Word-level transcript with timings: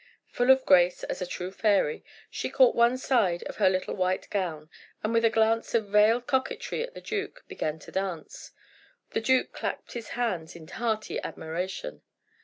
Full 0.29 0.49
of 0.49 0.65
grace 0.65 1.03
as 1.03 1.21
a 1.21 1.27
true 1.27 1.51
fairy, 1.51 2.03
she 2.31 2.49
caught 2.49 2.73
one 2.73 2.97
side 2.97 3.43
of 3.43 3.57
her 3.57 3.69
little 3.69 3.93
white 3.93 4.27
gown, 4.31 4.67
and 5.03 5.13
with 5.13 5.23
a 5.23 5.29
glance 5.29 5.75
of 5.75 5.89
veiled 5.89 6.25
coquetry 6.25 6.81
at 6.81 6.95
the 6.95 7.01
duke, 7.01 7.43
began 7.47 7.77
to 7.77 7.91
dance. 7.91 8.49
The 9.11 9.21
duke 9.21 9.51
clapped 9.53 9.93
his 9.93 10.07
hands 10.17 10.55
in 10.55 10.67
hearty 10.67 11.21
admiration. 11.21 12.01